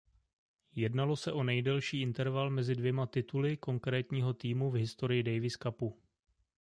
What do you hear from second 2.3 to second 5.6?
mezi dvěma tituly konkrétního týmu v historii Davis